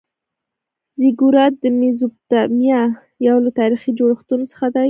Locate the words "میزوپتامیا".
1.79-2.81